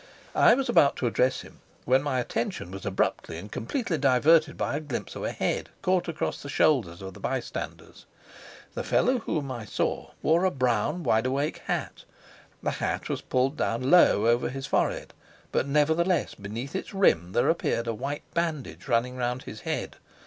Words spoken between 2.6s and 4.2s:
was abruptly and completely